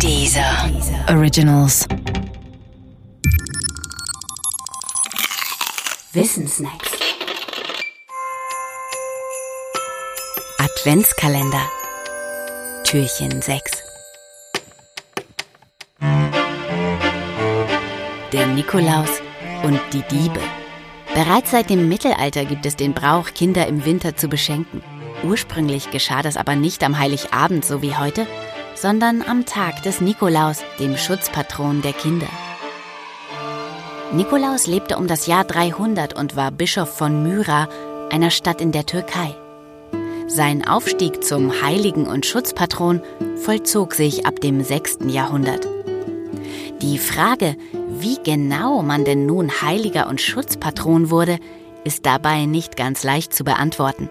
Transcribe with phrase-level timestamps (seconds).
[0.00, 0.70] Dieser
[1.08, 1.86] Originals.
[6.12, 6.90] Wissensnacks.
[10.58, 11.60] Adventskalender.
[12.84, 13.62] Türchen 6.
[18.32, 19.08] Der Nikolaus
[19.62, 20.40] und die Diebe.
[21.14, 24.82] Bereits seit dem Mittelalter gibt es den Brauch, Kinder im Winter zu beschenken.
[25.22, 28.26] Ursprünglich geschah das aber nicht am Heiligabend, so wie heute,
[28.74, 32.28] sondern am Tag des Nikolaus, dem Schutzpatron der Kinder.
[34.12, 37.68] Nikolaus lebte um das Jahr 300 und war Bischof von Myra,
[38.10, 39.34] einer Stadt in der Türkei.
[40.26, 43.02] Sein Aufstieg zum Heiligen und Schutzpatron
[43.36, 44.98] vollzog sich ab dem 6.
[45.06, 45.66] Jahrhundert.
[46.80, 47.56] Die Frage,
[47.88, 51.38] wie genau man denn nun Heiliger und Schutzpatron wurde,
[51.84, 54.08] ist dabei nicht ganz leicht zu beantworten.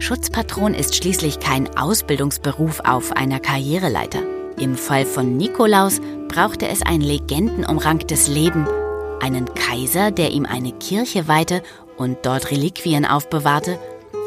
[0.00, 4.22] Schutzpatron ist schließlich kein Ausbildungsberuf auf einer Karriereleiter.
[4.58, 8.66] Im Fall von Nikolaus brauchte es ein legendenumranktes Leben,
[9.20, 11.62] einen Kaiser, der ihm eine Kirche weihte
[11.98, 13.78] und dort Reliquien aufbewahrte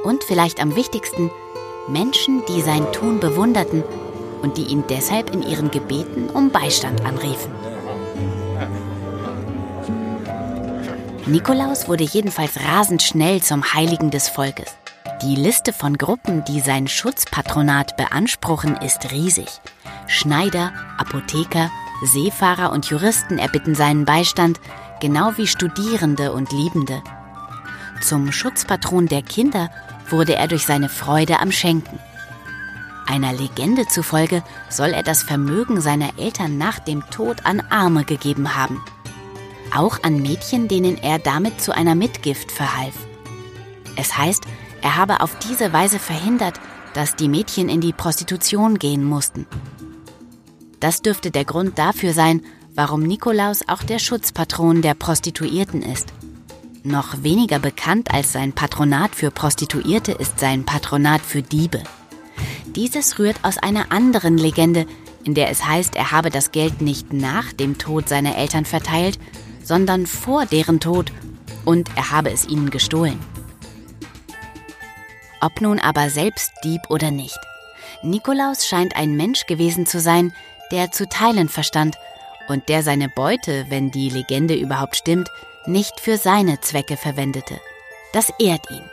[0.04, 1.32] und vielleicht am wichtigsten
[1.88, 3.84] Menschen, die sein Tun bewunderten
[4.44, 7.52] und die ihn deshalb in ihren Gebeten um Beistand anriefen.
[11.26, 14.76] Nikolaus wurde jedenfalls rasend schnell zum Heiligen des Volkes.
[15.24, 19.48] Die Liste von Gruppen, die sein Schutzpatronat beanspruchen, ist riesig.
[20.06, 21.72] Schneider, Apotheker,
[22.04, 24.60] Seefahrer und Juristen erbitten seinen Beistand,
[25.00, 27.02] genau wie Studierende und Liebende.
[28.02, 29.72] Zum Schutzpatron der Kinder
[30.10, 32.00] wurde er durch seine Freude am Schenken.
[33.08, 38.58] Einer Legende zufolge soll er das Vermögen seiner Eltern nach dem Tod an Arme gegeben
[38.58, 38.84] haben.
[39.74, 42.96] Auch an Mädchen, denen er damit zu einer Mitgift verhalf.
[43.96, 44.44] Es heißt,
[44.84, 46.60] er habe auf diese Weise verhindert,
[46.94, 49.48] dass die Mädchen in die Prostitution gehen mussten.
[50.82, 52.42] Das dürfte der Grund dafür sein,
[52.76, 56.14] warum Nikolaus auch der Schutzpatron der Prostituierten ist.
[56.84, 61.82] Noch weniger bekannt als sein Patronat für Prostituierte ist sein Patronat für Diebe.
[62.76, 64.86] Dieses rührt aus einer anderen Legende,
[65.24, 69.18] in der es heißt, er habe das Geld nicht nach dem Tod seiner Eltern verteilt,
[69.64, 71.14] sondern vor deren Tod
[71.64, 73.20] und er habe es ihnen gestohlen
[75.44, 77.40] ob nun aber selbst Dieb oder nicht.
[78.02, 80.34] Nikolaus scheint ein Mensch gewesen zu sein,
[80.72, 81.98] der zu teilen verstand
[82.48, 85.30] und der seine Beute, wenn die Legende überhaupt stimmt,
[85.66, 87.60] nicht für seine Zwecke verwendete.
[88.14, 88.84] Das ehrt ihn.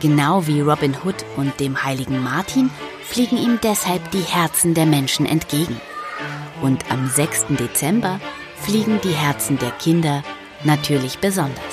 [0.00, 2.70] Genau wie Robin Hood und dem heiligen Martin
[3.02, 5.80] fliegen ihm deshalb die Herzen der Menschen entgegen.
[6.62, 7.46] Und am 6.
[7.50, 8.20] Dezember
[8.56, 10.22] fliegen die Herzen der Kinder
[10.64, 11.67] natürlich besonders.